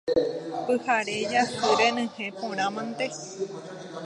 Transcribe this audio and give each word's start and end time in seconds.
Pyhare 0.65 1.15
jasy 1.31 1.69
renyhẽ 1.79 2.27
porã 2.37 2.67
mante. 2.75 3.07